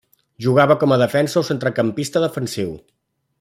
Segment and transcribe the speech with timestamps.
[0.45, 2.73] Jugava com a defensa o centrecampista defensiu.